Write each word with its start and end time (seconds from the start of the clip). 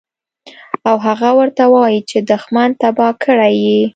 او 0.89 0.95
هغه 1.07 1.29
ورته 1.39 1.63
وائي 1.73 1.99
چې 2.09 2.17
دشمن 2.31 2.69
تباه 2.81 3.11
کړے 3.23 3.51
ئې 3.61 3.79